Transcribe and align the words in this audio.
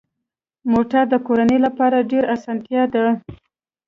موټر 0.71 1.03
د 1.09 1.15
کورنۍ 1.27 1.57
لپاره 1.65 2.07
ډېره 2.11 2.27
اسانتیا 2.35 2.83
ده. 2.93 3.05